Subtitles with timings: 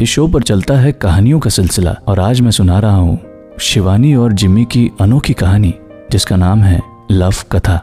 [0.00, 4.14] इस शो पर चलता है कहानियों का सिलसिला, और आज मैं सुना रहा हूँ शिवानी
[4.14, 5.72] और जिम्मी की अनोखी कहानी,
[6.12, 7.76] जिसका नाम है लव कथा।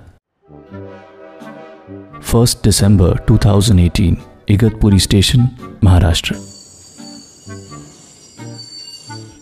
[2.22, 4.16] फ़र्स्ट दिसंबर 2018
[4.50, 5.48] इगतपुरी स्टेशन,
[5.84, 6.36] महाराष्ट्र।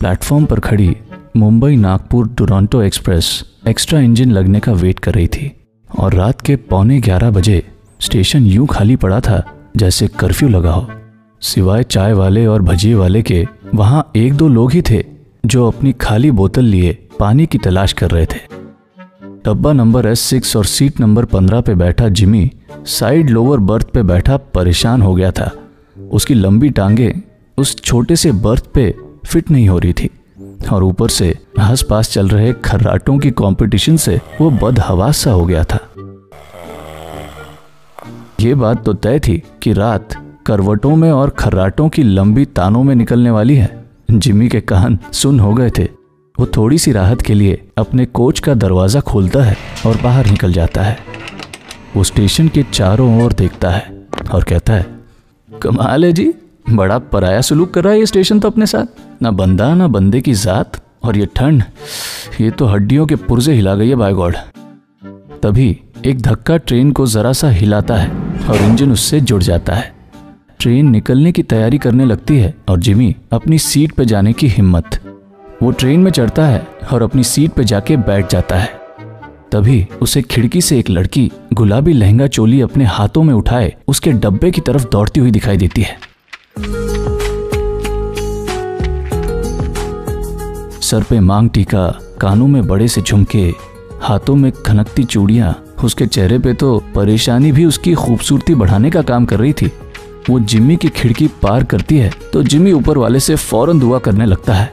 [0.00, 0.96] प्लेटफॉर्म पर खड़ी
[1.36, 3.30] Mumbai Nagpur Duronto express
[3.68, 5.50] extra engine लगने का वेट कर रही थी,
[5.98, 7.62] और रात के पौने ग्यारह बजे
[8.00, 9.42] स्टेशन यूँ खाली पड़ा था
[9.76, 10.88] जैसे कर्फ्यू लगा हो।
[11.44, 15.04] सिवाय चाय वाले और भजिए वाले के, वहाँ एक दो लोग ही थे,
[15.46, 18.38] जो अपनी खाली बोतल लिए पानी की तलाश कर रहे थे।
[19.44, 22.50] डब्बा नंबर एस सिक्स और सीट नंबर पंद्रह पे बैठा जिमी,
[22.86, 25.50] साइड लोअर बर्थ पे बैठा परेशान हो गया था।
[26.12, 27.12] उसकी लंबी टांगे
[27.58, 28.94] उस छोटे से बर्थ पे
[29.26, 30.10] फिट नहीं हो रही थी,
[30.72, 35.44] और ऊपर से आस पास चल रहे खर्राटों की कंपटीशन से वो बदहवास सा हो
[35.44, 35.86] गया था।
[38.40, 42.94] ये बात तो तय थी कि रात करवटों में और खर्राटों की लंबी तानों में
[42.94, 43.70] निकलने वाली है।
[44.10, 45.84] जिमी के कान सुन हो गए थे।
[46.38, 50.52] वो थोड़ी सी राहत के लिए अपने कोच का दरवाज़ा खोलता है और बाहर निकल
[50.52, 50.98] जाता है।
[51.96, 54.86] वो स्टेशन के चारों ओर देखता है और कहता है,
[55.48, 56.32] कमाल है जी,
[56.66, 60.20] बड़ा पराया सलूक कर रहा है ये स्टेशन तो अपने साथ। ना बंदा, ना बंदे
[60.20, 61.62] की जात और ये ठंड,
[62.40, 64.36] ये तो हड्डियों के पुर्जे हिला गई है बाय गॉड
[65.42, 65.76] तभी
[66.06, 68.10] एक धक्का ट्रेन को जरा सा हिलाता है
[68.48, 69.92] और इंजन उससे जुड़ जाता है।
[70.64, 74.98] ट्रेन निकलने की तैयारी करने लगती है और जिमी अपनी सीट पे जाने की हिम्मत।
[75.62, 78.68] वो ट्रेन में चढ़ता है और अपनी सीट पे जाके बैठ जाता है।
[79.52, 84.50] तभी उसे खिड़की से एक लड़की गुलाबी लहंगा चोली अपने हाथों में उठाए, उसके डब्बे
[84.50, 85.98] की तरफ़ दौड़ती हुई दिखाई देती है।
[90.80, 91.86] सर पे मांग टीका,
[92.20, 93.52] कानों में बड़े से झुमके,
[94.02, 99.24] हाथों में खनकती चूड़ियाँ, उसके चेहरे पे तो परेशानी भी उसकी खूबसूरती बढ़ाने का काम
[99.24, 99.72] कर रही थी।
[100.30, 104.26] वो जिम्मी की खिड़की पार करती है तो जिम्मी ऊपर वाले से फ़ौरन दुआ करने
[104.26, 104.72] लगता है।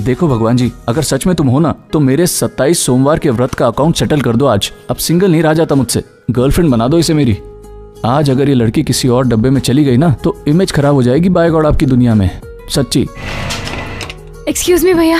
[0.00, 3.54] देखो भगवान जी अगर सच में तुम हो ना तो मेरे 27 सोमवार के व्रत
[3.54, 6.98] का अकाउंट सेटल कर दो आज। अब सिंगल नहीं रह जाता मुझसे। गर्लफ्रेंड बना दो
[6.98, 7.36] इसे मेरी।
[8.04, 11.02] आज अगर ये लड़की किसी और डब्बे में चली गई ना तो इमेज खराब हो
[11.02, 12.30] जाएगी बाय गॉड आपकी दुनिया में।
[12.70, 13.06] सच्ची।
[14.48, 15.18] एक्सक्यूज मी भैया।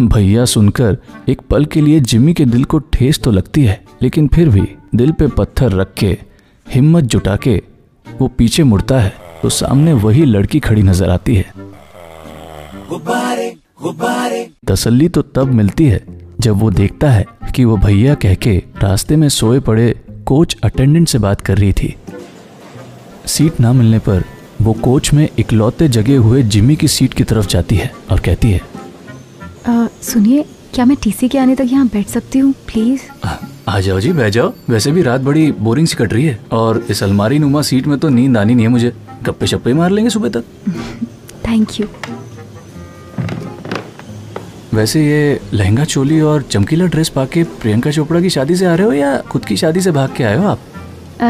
[0.00, 0.96] भैया सुनकर
[1.28, 4.62] एक पल के लिए जिम्मी के दिल को ठेस तो लगती है लेकिन फिर भी
[4.94, 6.16] दिल पे पत्थर रख के
[6.70, 7.56] हिम्मत जुटा के
[8.06, 9.12] वो पीछे मुड़ता है
[9.42, 11.52] तो सामने वही लड़की खड़ी नज़र आती है।
[14.66, 16.00] तसल्ली तो तब मिलती है
[16.40, 19.94] जब वो देखता है कि वो भैया कह के रास्ते में सोए पड़े
[20.26, 21.94] कोच अटेंडेंट से बात कर रही थी।
[23.26, 24.24] सीट ना मिलने पर
[24.62, 28.50] वो कोच में इकलौते जगे हुए जिमी की सीट की तरफ़ जाती है और कहती
[28.50, 28.60] है
[30.02, 33.00] सुनिए क्या मैं टीसी के आने तक यहाँ बैठ सकती हूँ प्लीज़?
[33.68, 36.38] आ आ जाओ जी बह जाओ। वैसे भी रात बड़ी बोरिंग सी कट रही है।
[36.52, 38.92] और इस अलमारी नुमा सीट में तो नींद आनी नहीं है मुझे।
[39.24, 40.44] गप्पे शप्पे मार लेंगे सुबह तक।
[41.48, 41.86] थैंक यू
[44.74, 48.86] वैसे ये लहंगा चोली और चमकीला ड्रेस पाके प्रियंका चोपड़ा की शादी से आ रहे
[48.86, 50.58] हो या खुद की शादी से भाग के आए हो आप?
[51.20, 51.24] अ,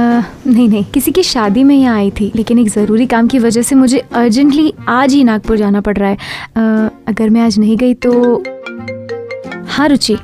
[0.47, 3.63] नहीं नहीं। किसी की शादी में यहाँ आई थी लेकिन एक ज़रूरी काम की वजह
[3.63, 6.17] से मुझे अर्जेंटली आज ही नागपुर जाना पड़ रहा है।
[6.57, 6.61] अ,
[7.09, 8.43] अगर मैं आज नहीं गई तो
[9.69, 10.19] हाँ रुचि।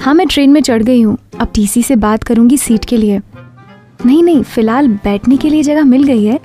[0.00, 3.20] हाँ मैं ट्रेन में चढ़ गई हूँ। अब टीसी से बात करूँगी सीट के लिए।
[4.06, 6.38] नहीं नहीं फ़िलहाल बैठने के लिए जगह मिल गई है।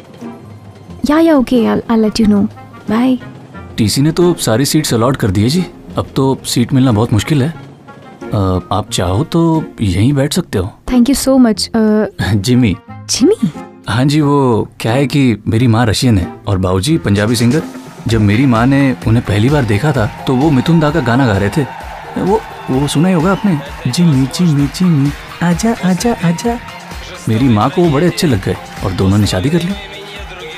[1.10, 2.42] Yeah yeah okay I let you know
[2.90, 3.18] bye
[3.78, 5.66] TC ने तो सारी सीट्स अलॉट कर दी है जी।
[5.98, 8.38] अब तो सीट मिलना बहुत मुश्किल है। आ,
[8.72, 12.76] आप चाहो तो यहीं बैठ सकते हो। Thank you so much Jimmy
[13.10, 13.36] Jimmy
[13.88, 17.62] हाँ जी वो क्या है कि मेरी माँ रशियन है और बाबूजी पंजाबी सिंगर
[18.08, 21.28] जब मेरी माँ ने उन्हें पहली बार देखा था तो वो मिथुन दा का गाना
[21.28, 21.64] गा रहे थे।
[22.22, 22.40] वो
[22.70, 23.60] वो सुना ही होगा आपने।
[23.92, 25.12] Jimmy Jimmy Jimmy.
[25.44, 26.60] आजा आजा आजा।
[27.30, 28.56] मेरी माँ को वो बड़े अच्छे लग गए
[28.86, 29.74] और दोनों ने शादी कर ली।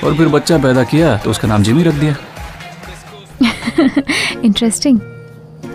[0.04, 2.16] और फिर बच्चा पैदा किया तो उसका नाम जिमी रख दिया।
[4.44, 5.00] इंटरेस्टिंग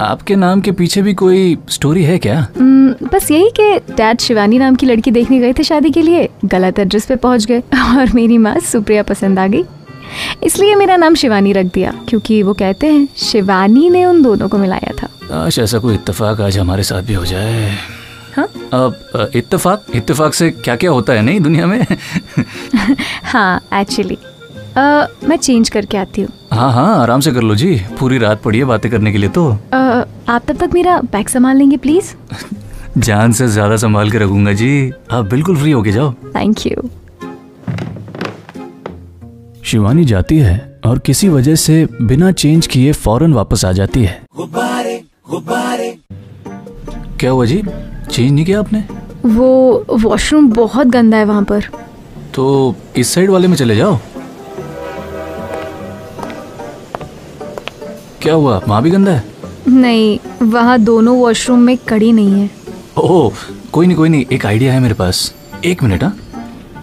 [0.01, 2.47] आपके नाम के पीछे भी कोई स्टोरी है क्या?
[2.61, 6.29] हम्म, बस यही कि डैड शिवानी नाम की लड़की देखने गए थे शादी के लिए
[6.45, 9.65] गलत एड्रेस पे पहुँच गए और मेरी माँ सुप्रिया पसंद आ गई।
[10.43, 14.59] इसलिए मेरा नाम शिवानी रख दिया क्योंकि वो कहते हैं शिवानी ने उन दोनों को
[14.59, 17.71] मिलाया था। काश ऐसा कोई इत्तेफाक आज हमारे साथ भी हो जाए।
[18.37, 18.47] हाँ?
[18.73, 19.85] अब इत्तेफाक?
[19.95, 21.87] इत्तेफाक से क्या क्या होता है नहीं दुनिया में?
[23.33, 24.19] हाँ एक्चुअली
[25.29, 28.59] मैं चेंज करके आती हूँ। हाँ हाँ आराम से कर लो जी। पूरी रात पड़ी
[28.59, 29.77] है बातें करने के लिए तो। अ,
[30.29, 32.15] आप तब तक मेरा बैग संभाल लेंगे प्लीज़
[32.99, 36.89] जान से ज़्यादा संभाल के रखूँगा जी। आप बिल्कुल फ्री होके जाओ। थैंक यू
[39.73, 44.23] शिवानी जाती है और किसी वजह से बिना चेंज किए फ़ौरन वापस आ जाती है।
[44.37, 45.99] गुबारे, गुबारे।
[47.21, 47.63] क्या हुआ जी?
[48.11, 48.85] चेंज नहीं किया आपने?
[49.27, 51.65] वो वॉशरूम बहुत गंदा है वहाँ पर।
[52.35, 53.99] तो इस साइड वाले में चले जाओ।
[58.23, 58.61] क्या हुआ?
[58.69, 59.25] वहाँ भी गंदा है?
[59.69, 62.51] नहीं वहाँ दोनों वॉशरूम में कड़ी नहीं है।
[62.99, 63.31] ओ,
[63.73, 65.35] कोई नहीं कोई नहीं एक आइडिया है मेरे पास।
[65.65, 66.17] एक मिनट हाँ।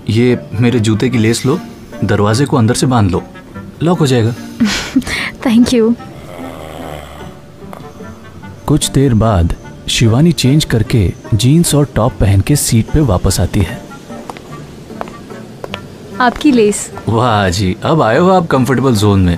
[0.09, 1.59] ये मेरे जूते की लेस लो।
[2.03, 3.23] दरवाजे को अंदर से बाँध लो।
[3.83, 4.33] लॉक हो जाएगा।
[5.45, 5.93] थैंक यू
[8.67, 9.55] कुछ देर बाद
[9.89, 13.81] शिवानी चेंज करके जीन्स और टॉप पहन के सीट पे वापस आती है।
[16.21, 19.37] आपकी लेस वाह जी अब आए हो आप कंफर्टेबल जोन में।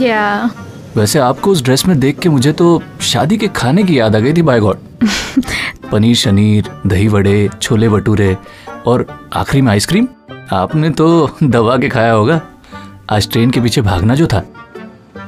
[0.00, 0.50] या
[0.96, 4.18] वैसे आपको उस ड्रेस में देख के मुझे तो शादी के खाने की याद आ
[4.18, 4.78] गई थी बाय गॉड
[5.92, 8.36] पनीर शनीर दही वड़े छोले भटूरे
[8.86, 10.08] और आखिरी में आइसक्रीम
[10.52, 11.06] आपने तो
[11.42, 12.40] दबा के खाया होगा।
[13.10, 14.38] आज ट्रेन के पीछे भागना जो था।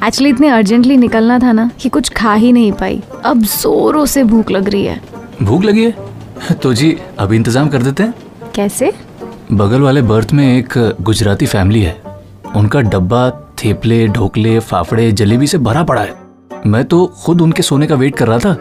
[0.04, 4.22] एक्चुअली इतने अर्जेंटली निकलना था ना कि कुछ खा ही नहीं पाई। अब जोरों से
[4.24, 5.00] भूख लग रही है।
[5.42, 6.54] भूख लगी है?
[6.54, 8.14] तो जी अभी इंतज़ाम कर देते हैं।
[8.54, 8.92] कैसे?
[9.52, 12.00] बगल वाले बर्थ में एक गुजराती फैमिली है।
[12.56, 13.30] उनका डब्बा
[13.64, 16.14] थेपले ढोकले फाफड़े जलेबी से भरा पड़ा है।
[16.66, 18.56] मैं तो खुद उनके सोने का वेट कर रहा था।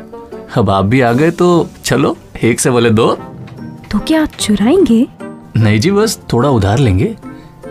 [0.58, 3.08] अब आप भी आ गए तो चलो एक से बोले दो।
[3.92, 5.08] तो क्या आप चुराएँगे?
[5.60, 7.16] नहीं जी बस थोड़ा उधार लेंगे।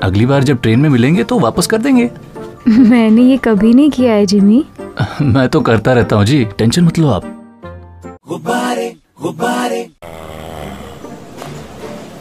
[0.02, 2.10] अगली बार जब ट्रेन में मिलेंगे तो वापस कर देंगे।
[2.68, 4.64] मैंने ये कभी नहीं किया है जिमी।
[5.22, 7.22] मैं तो करता रहता हूँ जी टेंशन मत लो आप।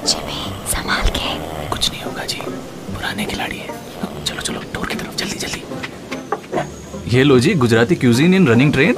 [0.05, 0.39] जिमी
[0.73, 1.35] संभाल के।
[1.69, 3.67] कुछ नहीं होगा जी पुराने खिलाड़ी है।
[4.25, 8.95] चलो चलो डोर की तरफ़ जल्दी जल्दी। ये लो जी Gujarati cuisine in running train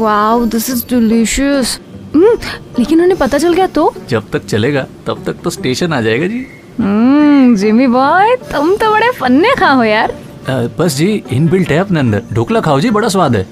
[0.00, 1.78] wow this is delicious
[2.16, 3.92] लेकिन उन्हें पता चल गया तो?
[4.08, 6.46] जब तक चलेगा तब तक तो स्टेशन आ जाएगा जी।
[6.80, 10.10] हम्म जिमी बॉय तुम तो बड़े फन्ने खा हो यार।
[10.48, 13.46] अ, बस जी इन बिल्ट है अपने अंदर। ढोकला खाओ जी बड़ा स्वाद है।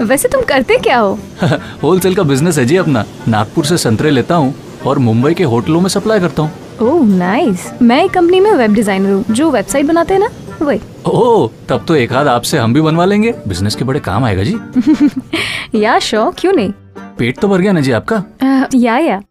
[0.06, 1.18] वैसे तुम करते क्या हो?
[1.82, 4.54] होलसेल का बिज़नेस है जी अपना। नागपुर से संतरे लेता हूँ
[4.86, 6.50] और मुंबई के होटलों में सप्लाई करता हूँ।
[6.82, 10.30] ओह नाइस मैं एक कंपनी में वेब डिज़ाइनर हूँ जो वेबसाइट बनाते हैं ना
[10.62, 14.24] वही। ओह तब तो एक आध आपसे हम भी बनवा लेंगे। बिज़नेस के बड़े काम
[14.24, 16.72] आएगा जी। या शो क्यों नहीं?
[17.18, 18.16] पेट तो भर गया ना जी आपका?
[18.42, 19.22] अ, या या।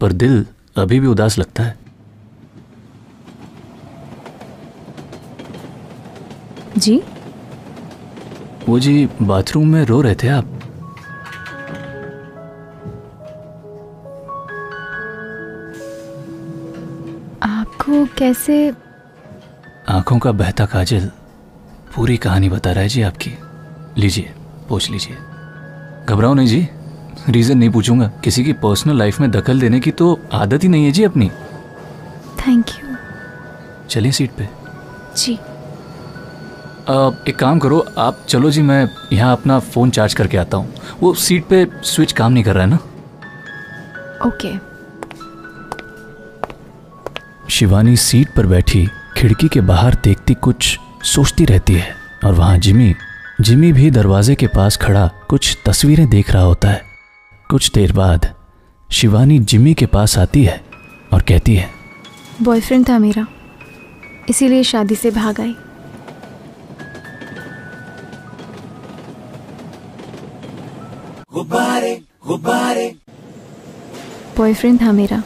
[0.00, 1.78] पर दिल अभी भी उदास लगता है।
[6.78, 7.02] जी?
[8.68, 10.44] वो जी बाथरूम में रो रहे थे आप।
[17.42, 18.72] आपको कैसे?
[19.88, 21.10] आँखों का बहता काजल
[21.96, 23.30] पूरी कहानी बता रहा है जी आपकी।
[24.00, 24.34] लीजिए
[24.68, 25.16] पूछ लीजिए।
[26.08, 26.68] घबराओ नहीं जी।
[27.28, 30.84] रीज़न नहीं पूछूँगा। किसी की पर्सनल लाइफ में दखल देने की तो आदत ही नहीं
[30.84, 31.30] है जी अपनी।
[32.38, 32.96] थैंक यू
[33.90, 34.48] चलिए सीट पे।
[35.16, 35.34] जी।
[36.88, 40.74] आ, एक काम करो आप चलो जी मैं यहाँ अपना फ़ोन चार्ज करके आता हूँ।
[41.00, 42.78] वो सीट पे स्विच काम नहीं कर रहा है ना?
[44.26, 44.56] ओके
[47.50, 48.86] शिवानी सीट पर बैठी
[49.16, 51.94] खिड़की के बाहर देखती कुछ सोचती रहती है।
[52.24, 52.94] और वहाँ जिमी
[53.40, 56.87] जिमी भी दरवाजे के पास खड़ा कुछ तस्वीरें देख रहा होता है।
[57.50, 58.34] कुछ देर बाद
[58.92, 60.64] शिवानी जिमी के पास आती है
[61.12, 61.70] और कहती है
[62.42, 63.26] बॉयफ्रेंड था मेरा
[64.28, 65.54] इसीलिए शादी से भाग आई।
[74.38, 75.22] बॉयफ्रेंड था मेरा।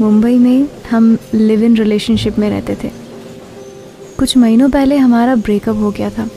[0.00, 2.90] मुंबई में हम लिव इन रिलेशनशिप में रहते थे।
[4.18, 6.28] कुछ महीनों पहले हमारा ब्रेकअप हो गया था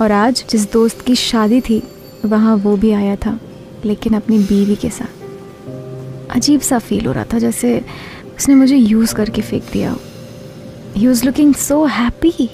[0.00, 1.91] और आज जिस दोस्त की शादी थी
[2.24, 3.40] वहाँ वो भी आया था,
[3.84, 5.22] लेकिन अपनी बीवी के साथ।
[6.30, 7.84] अजीब सा फील हो रहा था, जैसे
[8.36, 10.00] उसने मुझे यूज़ करके फेंक दिया हो।
[10.96, 12.50] He was looking so happy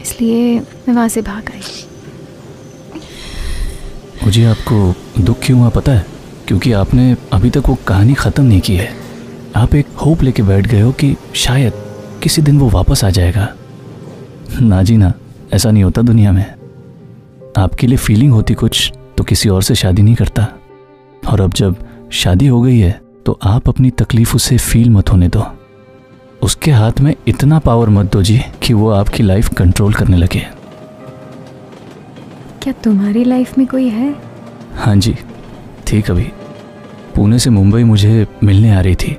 [0.00, 1.60] इसलिए मैं वहाँ से भाग आई।
[4.24, 6.06] मुझे आपको दुख क्यों हुआ पता है?
[6.48, 8.96] क्योंकि आपने अभी तक वो कहानी ख़त्म नहीं की है।
[9.56, 11.72] आप एक होप लेके बैठ गए हो कि शायद
[12.22, 13.54] किसी दिन वो वापस आ जाएगा।
[14.60, 15.12] ना जी ना,
[15.52, 16.59] ऐसा नहीं होता दुनिया में।
[17.58, 20.46] आपके लिए फीलिंग होती कुछ तो किसी और से शादी नहीं करता।
[21.28, 21.76] और अब जब
[22.12, 25.44] शादी हो गई है तो आप अपनी तकलीफ़ उसे फील मत होने दो।
[26.42, 30.46] उसके हाथ में इतना पावर मत दो जी कि वो आपकी लाइफ कंट्रोल करने लगे।
[32.62, 34.14] क्या तुम्हारी लाइफ में कोई है?
[34.74, 35.16] हाँ जी
[35.86, 36.30] थी कभी।
[37.14, 39.16] पुणे से मुंबई मुझे मिलने आ रही थी।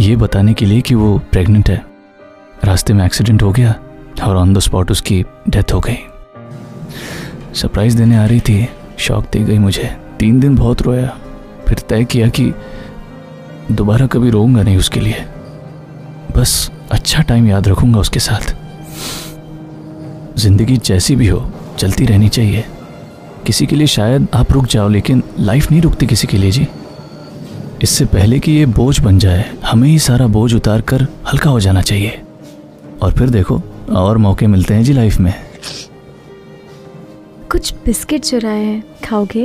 [0.00, 1.84] ये बताने के लिए कि वो प्रेग्नेंट है।
[2.64, 3.74] रास्ते में एक्सीडेंट हो गया
[4.24, 5.98] और ऑन द स्पॉट उसकी डेथ हो गई।
[7.54, 8.68] सरप्राइज़ देने आ रही थी।
[8.98, 11.18] शौक दे गई मुझे। तीन दिन बहुत रोया।
[11.68, 12.52] फिर तय किया कि
[13.72, 15.24] दोबारा कभी रोऊँगा नहीं उसके लिए।
[16.36, 18.54] बस अच्छा टाइम याद रखूँगा उसके साथ।
[20.38, 22.64] ज़िंदगी जैसी भी हो, चलती रहनी चाहिए।
[23.46, 26.66] किसी के लिए शायद आप रुक जाओ, लेकिन लाइफ नहीं रुकती किसी के लिए जी।
[27.82, 31.60] इससे पहले कि ये बोझ बन जाए, हमें ही सारा बोझ उतार कर हल्का हो
[31.60, 32.22] जाना चाहिए।
[33.02, 35.51] और फिर देखो, और मौके मिलते हैं जी लाइफ में।
[37.62, 39.44] कुछ बिस्किट चुराए हैं खाओगे?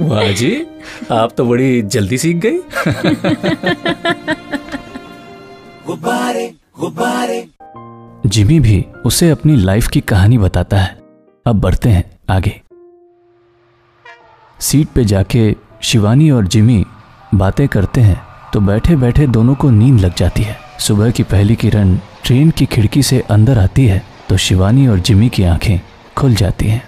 [0.00, 0.52] वाह जी
[1.12, 2.58] आप तो बड़ी जल्दी सीख गई।
[5.86, 6.46] गुब्बारे
[6.80, 7.44] गुब्बारे।
[8.26, 10.98] जिमी भी उसे अपनी लाइफ की कहानी बताता है।
[11.46, 12.60] अब बढ़ते हैं आगे।
[14.60, 16.84] सीट पे जाके शिवानी और जिमी
[17.34, 18.20] बातें करते हैं
[18.52, 22.66] तो बैठे बैठे दोनों को नींद लग जाती है। सुबह की पहली किरण ट्रेन की
[22.66, 25.78] खिड़की से अंदर आती है। तो शिवानी और जिमी की आँखें
[26.16, 26.82] खुल जाती हैं।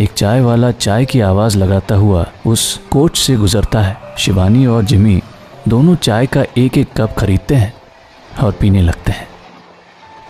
[0.00, 4.84] एक चाय वाला चाय की आवाज़ लगाता हुआ उस कोच से गुजरता है। शिवानी और
[4.84, 5.20] जिमी
[5.68, 7.72] दोनों चाय का एक एक कप खरीदते हैं
[8.42, 9.28] और पीने लगते हैं।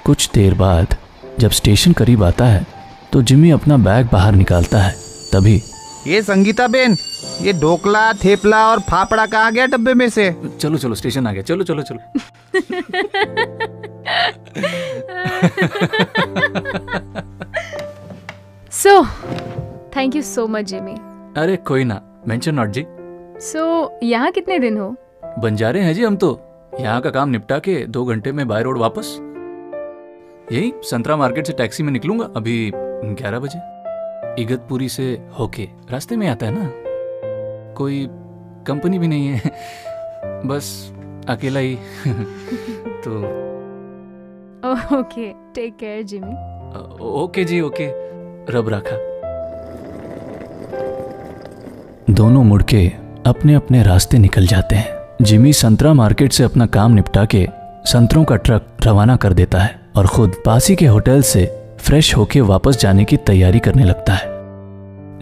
[0.04, 0.96] कुछ देर बाद
[1.38, 2.66] जब स्टेशन करीब आता है
[3.12, 4.94] तो जिमी अपना बैग बाहर निकालता है।
[5.32, 5.60] तभी
[6.06, 6.96] ये संगीता बेन
[7.42, 10.34] ये ढोकला थेपला और फाफड़ा कहाँ गया डब्बे में से?
[10.60, 13.77] चलो चलो स्टेशन आ गया। चलो चलो चलो।
[18.70, 19.04] So
[19.96, 20.92] thank you so much Jimmy
[21.40, 22.86] अरे कोई ना। मेंशन नॉट जी।
[23.40, 24.96] सो so, यहाँ कितने दिन हो?
[25.38, 26.40] बंजारे हैं जी हम तो।
[26.80, 29.18] यहाँ का काम निपटा के दो घंटे में बाय रोड वापस।
[30.52, 33.58] यही संतरा मार्केट से टैक्सी में निकलूँगा अभी ग्यारह बजे।
[34.42, 36.72] इगतपुरी से होके। रास्ते में आता है ना?
[37.74, 38.06] कोई
[38.66, 39.40] कंपनी भी नहीं है।
[40.46, 40.92] बस
[41.28, 41.78] अकेला ही।
[42.86, 43.47] तो
[44.58, 46.32] okay take care Jimmy
[47.00, 47.86] okay जी ओके
[48.52, 48.96] रब रखा
[52.10, 52.92] दोनों मुड़के
[53.26, 57.46] अपने अपने रास्ते निकल जाते हैं। जिमी संतरा मार्केट से अपना काम निपटा के
[57.84, 61.46] संतरों का ट्रक रवाना कर देता है और खुद पासी के होटल से
[61.78, 64.26] फ्रेश होके वापस जाने की तैयारी करने लगता है।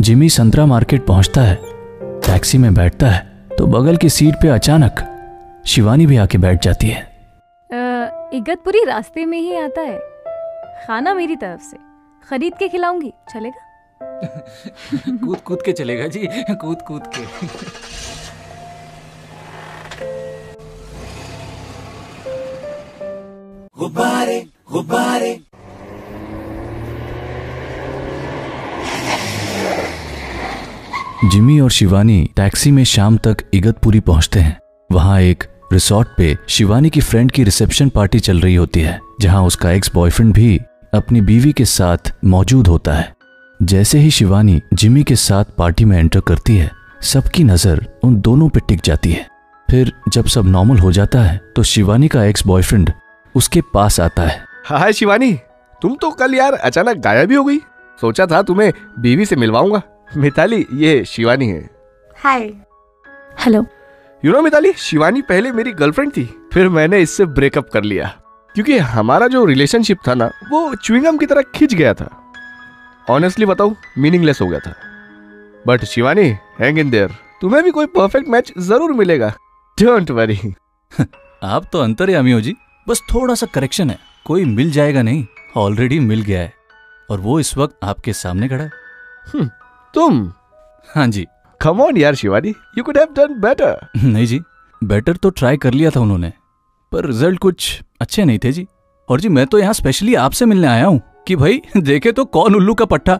[0.00, 1.58] जिमी संतरा मार्केट पहुँचता है
[2.26, 3.26] टैक्सी में बैठता है
[3.58, 5.04] तो बगल की सीट पे अचानक
[5.66, 7.15] शिवानी भी आके बैठ जाती है।
[8.32, 9.98] इगतपुरी रास्ते में ही आता है।
[10.86, 11.76] खाना मेरी तरफ़ से।
[12.28, 13.60] खरीद के खिलाऊँगी। चलेगा?
[15.26, 17.22] कूद कूद के चलेगा जी। कूद कूद के।
[31.28, 34.60] जिमी और शिवानी टैक्सी में शाम तक इगतपुरी पहुँचते हैं।
[34.92, 39.42] वहाँ एक रिसोर्ट पे शिवानी की फ्रेंड की रिसेप्शन पार्टी चल रही होती है जहाँ
[39.44, 40.58] उसका एक्स बॉयफ्रेंड भी
[40.94, 43.14] अपनी बीवी के साथ मौजूद होता है।
[43.60, 46.70] जैसे ही शिवानी जिमी के साथ पार्टी में एंटर करती है
[47.02, 49.26] सबकी नज़र उन दोनों पे टिक जाती है।
[49.68, 52.92] फिर जब सब नॉर्मल हो जाता है तो शिवानी का एक्स बॉयफ्रेंड
[53.34, 55.32] उसके पास आता है। हाय शिवानी
[55.82, 57.58] तुम तो कल यार अचानक गायब ही हो गई।
[57.98, 59.82] सोचा था तुम्हें बीवी से मिलवाऊँगा।
[60.16, 61.68] मिताली ये शिवानी है।
[62.16, 62.52] Hi
[63.38, 63.66] hello
[64.22, 68.06] you know Mitali Shivani पहले मेरी गर्लफ्रेंड थी फिर मैंने इससे ब्रेकअप कर लिया।
[68.54, 72.10] क्योंकि हमारा जो रिलेशनशिप था ना वो च्युइंगम की तरह खिंच गया था।
[73.10, 74.74] ऑनेस्टली बताऊँ मीनिंगलेस हो गया था।
[75.66, 76.28] But Shivani
[76.60, 79.32] hang in there तुम्हें भी कोई परफेक्ट मैच ज़रूर मिलेगा।
[79.78, 80.38] डोंट वरी
[81.44, 82.54] आप तो अंतर्यामी हो जी।
[82.88, 86.52] बस थोड़ा सा करेक्शन है। कोई मिल जाएगा नहीं। ऑलरेडी मिल गया है।
[87.10, 88.70] और वो इस वक्त आपके सामने खड़ा है।
[89.94, 90.32] तुम?
[90.94, 91.26] हाँ जी।
[91.60, 94.40] कम ऑन यार Shivani you could have done better नहीं जी
[94.82, 96.32] बेटर तो ट्राई कर लिया था उन्होंने,
[96.92, 98.66] पर रिज़ल्ट कुछ अच्छे नहीं थे जी।
[99.08, 102.54] और जी, मैं तो यहाँ स्पेशली आपसे मिलने आया हूँ कि भाई, देखे तो कौन
[102.54, 103.18] उल्लू का पट्टा?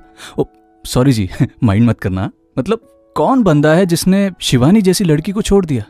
[0.85, 1.29] सॉरी जी
[1.65, 2.81] माइंड मत करना। मतलब
[3.17, 5.85] कौन बंदा है जिसने शिवानी जैसी लड़की को छोड़ दिया?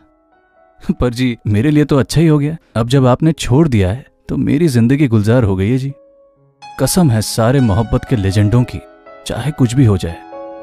[1.00, 4.06] पर जी, मेरे लिए तो अच्छा ही हो गया। अब जब आपने छोड़ दिया है
[4.28, 5.92] तो मेरी ज़िंदगी गुलजार हो गई है जी।
[6.62, 8.80] कसम है सारे मोहब्बत के लेजेंडों की,
[9.26, 10.16] चाहे कुछ भी हो जाए,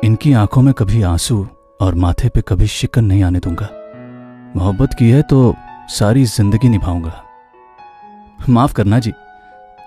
[0.03, 1.47] इनकी आँखों में कभी आँसू
[1.79, 3.69] और माथे पे कभी शिकन नहीं आने दूँगा।
[4.55, 5.55] मोहब्बत की है तो
[5.89, 7.23] सारी ज़िंदगी निभाऊँगा।
[8.49, 9.13] माफ़ करना जी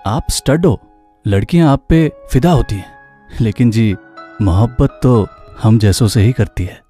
[0.07, 0.79] आप स्टड हो
[1.25, 3.95] लड़कियाँ आप पे फिदा होती हैं। लेकिन जी
[4.41, 5.27] मोहब्बत तो
[5.61, 6.81] हम जैसों से ही करती है।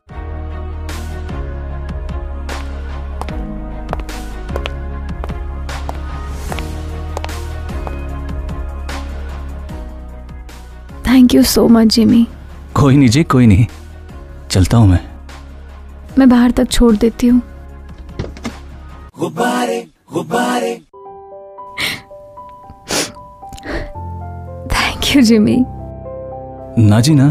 [11.07, 12.25] Thank you so much Jimmy
[12.75, 13.65] कोई नहीं जी कोई नहीं।
[14.57, 14.99] चलता हूँ मैं।
[16.19, 17.41] मैं बाहर तक छोड़ देती हूँ।
[24.71, 25.65] थैंक यू जिमी
[26.79, 27.27] ना जी ना।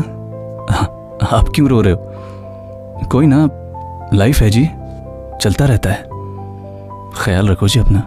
[0.70, 0.86] हाँ,
[1.38, 1.98] आप क्यों रो रहे हो?
[3.12, 3.48] कोई ना
[4.14, 4.68] लाइफ है जी।
[5.40, 6.02] चलता रहता है।
[7.16, 8.00] ख्याल रखो जी अपना।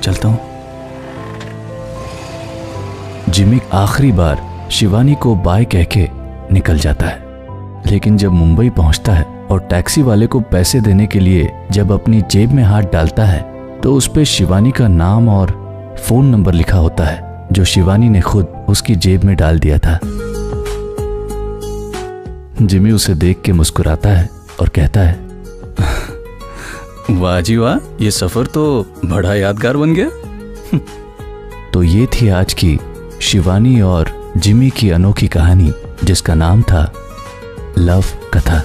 [0.00, 0.38] चलता हूँ।
[3.28, 6.08] जिमी आखिरी बार। शिवानी को बाय कह के
[6.54, 7.18] निकल जाता है।
[7.86, 12.22] लेकिन जब मुंबई पहुँचता है और टैक्सी वाले को पैसे देने के लिए जब अपनी
[12.22, 13.40] जेब में हाथ डालता है
[13.80, 15.50] तो उस पर शिवानी का नाम और
[16.08, 19.98] फ़ोन नंबर लिखा होता है जो शिवानी ने खुद उसकी जेब में डाल दिया था।
[22.62, 25.18] जिमी उसे देख के मुस्कुराता है और कहता है
[27.10, 30.10] वाह जी वाह ये सफ़र तो बड़ा यादगार बन गया।
[31.72, 32.80] तो ये थी आज की
[33.20, 35.72] शिवानी और जिमी की अनोखी कहानी
[36.04, 36.92] जिसका नाम था
[37.78, 38.62] लव कथा।